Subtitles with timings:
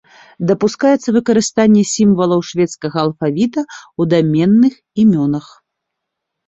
[0.51, 3.61] Дапускаецца выкарыстанне сімвалаў шведскага алфавіта
[3.99, 4.73] ў даменных
[5.07, 5.45] імёнах.